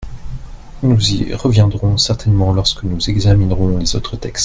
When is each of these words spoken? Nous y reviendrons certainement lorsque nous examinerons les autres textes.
Nous 0.81 1.11
y 1.11 1.31
reviendrons 1.35 1.95
certainement 1.95 2.53
lorsque 2.53 2.81
nous 2.81 3.07
examinerons 3.07 3.77
les 3.77 3.95
autres 3.95 4.15
textes. 4.17 4.39